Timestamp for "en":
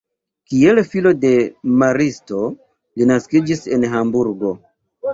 3.79-3.91